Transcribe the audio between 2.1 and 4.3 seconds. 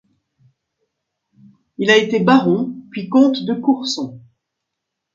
baron puis comte de Courson.